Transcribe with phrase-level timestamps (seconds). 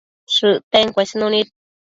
[0.35, 1.47] shëcten cuesnunid